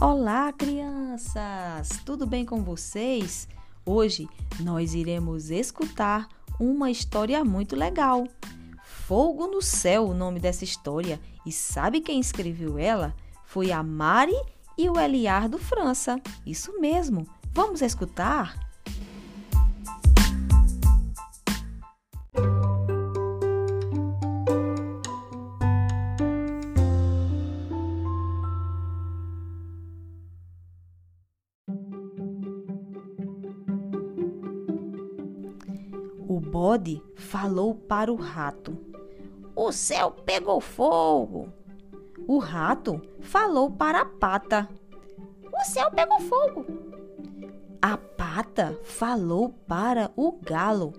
Olá, 0.00 0.52
crianças! 0.52 1.88
Tudo 2.06 2.24
bem 2.24 2.44
com 2.44 2.62
vocês? 2.62 3.48
Hoje 3.84 4.28
nós 4.60 4.94
iremos 4.94 5.50
escutar 5.50 6.28
uma 6.60 6.88
história 6.88 7.44
muito 7.44 7.74
legal. 7.74 8.24
Fogo 8.84 9.48
no 9.48 9.60
Céu, 9.60 10.06
o 10.06 10.14
nome 10.14 10.38
dessa 10.38 10.62
história. 10.62 11.20
E 11.44 11.50
sabe 11.50 12.00
quem 12.00 12.20
escreveu 12.20 12.78
ela? 12.78 13.12
Foi 13.44 13.72
a 13.72 13.82
Mari 13.82 14.40
e 14.78 14.88
o 14.88 15.00
Eliardo 15.00 15.58
França. 15.58 16.20
Isso 16.46 16.78
mesmo. 16.80 17.26
Vamos 17.52 17.82
escutar? 17.82 18.67
O 36.38 36.40
bode 36.40 37.02
falou 37.16 37.74
para 37.74 38.12
o 38.12 38.14
rato: 38.14 38.78
O 39.56 39.72
céu 39.72 40.12
pegou 40.12 40.60
fogo. 40.60 41.52
O 42.28 42.38
rato 42.38 43.02
falou 43.18 43.68
para 43.68 44.02
a 44.02 44.04
pata: 44.04 44.68
O 45.52 45.64
céu 45.64 45.90
pegou 45.90 46.20
fogo. 46.20 46.64
A 47.82 47.96
pata 47.96 48.78
falou 48.84 49.48
para 49.66 50.12
o 50.14 50.30
galo: 50.30 50.92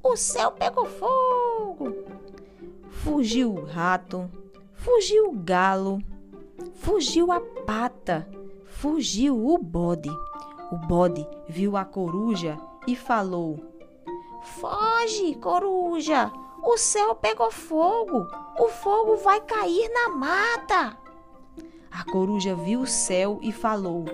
O 0.00 0.16
céu 0.16 0.52
pegou 0.52 0.86
fogo. 0.86 1.92
Fugiu 2.88 3.56
o 3.56 3.64
rato, 3.64 4.30
fugiu 4.74 5.30
o 5.30 5.32
galo, 5.32 5.98
fugiu 6.76 7.32
a 7.32 7.40
pata, 7.40 8.28
fugiu 8.64 9.44
o 9.44 9.58
bode. 9.58 10.10
O 10.70 10.76
bode 10.76 11.26
viu 11.48 11.76
a 11.76 11.84
coruja 11.84 12.56
e 12.86 12.94
falou: 12.94 13.58
Foge, 14.42 15.34
coruja! 15.36 16.30
O 16.62 16.76
céu 16.76 17.14
pegou 17.14 17.50
fogo! 17.50 18.26
O 18.58 18.68
fogo 18.68 19.16
vai 19.16 19.40
cair 19.40 19.88
na 19.90 20.08
mata! 20.08 20.96
A 21.90 22.04
coruja 22.10 22.54
viu 22.54 22.80
o 22.82 22.86
céu 22.86 23.38
e 23.42 23.52
falou: 23.52 24.04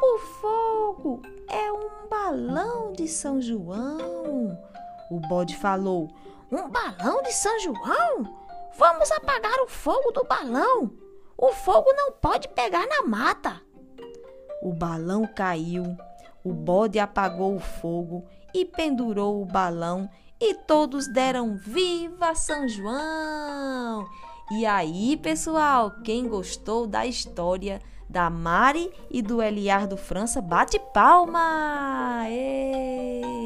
O 0.00 0.18
fogo 0.18 1.22
é 1.48 1.72
um 1.72 2.08
balão 2.08 2.92
de 2.92 3.06
São 3.06 3.40
João. 3.40 4.58
O 5.10 5.20
bode 5.28 5.56
falou: 5.56 6.08
Um 6.50 6.68
balão 6.68 7.22
de 7.22 7.32
São 7.32 7.58
João? 7.60 8.24
Vamos 8.76 9.10
apagar 9.12 9.60
o 9.60 9.68
fogo 9.68 10.10
do 10.10 10.24
balão. 10.24 10.90
O 11.36 11.52
fogo 11.52 11.92
não 11.92 12.12
pode 12.12 12.48
pegar 12.48 12.86
na 12.86 13.02
mata. 13.02 13.60
O 14.62 14.72
balão 14.72 15.26
caiu, 15.26 15.84
o 16.44 16.52
bode 16.52 16.98
apagou 16.98 17.56
o 17.56 17.60
fogo 17.60 18.26
e 18.52 18.64
pendurou 18.64 19.42
o 19.42 19.46
balão 19.46 20.08
e 20.38 20.54
todos 20.54 21.08
deram 21.08 21.56
viva 21.56 22.34
São 22.34 22.68
João! 22.68 24.06
E 24.52 24.66
aí, 24.66 25.16
pessoal, 25.16 25.90
quem 26.04 26.28
gostou 26.28 26.86
da 26.86 27.06
história 27.06 27.80
da 28.10 28.28
Mari 28.28 28.92
e 29.10 29.22
do 29.22 29.40
Eliardo 29.40 29.96
França, 29.96 30.42
bate 30.42 30.78
palma! 30.92 32.26
Êêê! 32.28 33.43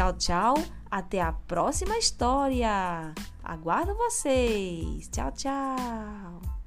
Tchau, 0.00 0.14
tchau. 0.14 0.54
Até 0.90 1.20
a 1.20 1.30
próxima 1.30 1.98
história. 1.98 3.12
Aguardo 3.44 3.94
vocês. 3.94 5.06
Tchau, 5.08 5.30
tchau. 5.32 6.59